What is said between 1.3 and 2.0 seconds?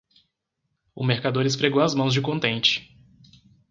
esfregou as